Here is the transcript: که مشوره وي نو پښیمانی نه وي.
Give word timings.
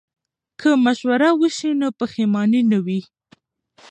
که 0.59 0.69
مشوره 0.85 1.29
وي 1.39 1.69
نو 1.79 1.87
پښیمانی 1.99 2.61
نه 2.71 2.79
وي. 2.85 2.99